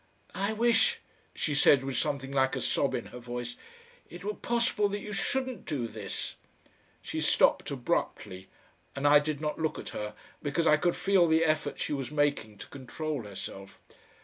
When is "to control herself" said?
12.57-13.79